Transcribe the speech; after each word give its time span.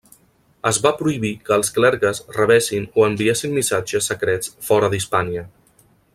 Es 0.69 0.77
va 0.85 0.91
prohibir 1.01 1.33
que 1.49 1.53
els 1.57 1.69
clergues 1.75 2.21
rebessin 2.37 2.87
o 3.01 3.05
enviessin 3.11 3.55
missatges 3.59 4.11
secrets 4.13 4.55
fora 4.71 4.91
d'Hispània. 4.95 5.47